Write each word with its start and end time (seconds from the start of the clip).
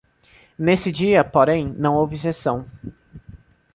Nesse 0.57 0.91
dia, 0.91 1.23
porém, 1.23 1.75
não 1.77 1.93
houve 1.93 2.17
sessão. 2.17 2.65